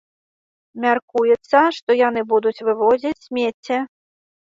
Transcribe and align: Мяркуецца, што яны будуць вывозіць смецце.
Мяркуецца, 0.85 1.63
што 1.77 1.89
яны 2.07 2.21
будуць 2.35 2.57
вывозіць 2.71 3.17
смецце. 3.31 3.75